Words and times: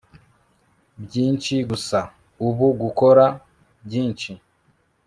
byinshi 1.03 1.55
gusaubu 1.69 2.65
gukora 2.81 3.25
byinshi 3.85 4.31